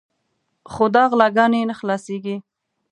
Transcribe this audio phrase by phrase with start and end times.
[0.71, 2.35] خو دا غلاګانې نه خلاصېږي.